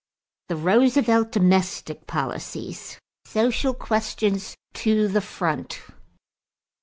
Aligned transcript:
THE 0.49 0.55
ROOSEVELT 0.55 1.31
DOMESTIC 1.31 2.07
POLICIES 2.07 2.97
=Social 3.25 3.75
Questions 3.75 4.57
to 4.73 5.07
the 5.07 5.21
Front. 5.21 5.79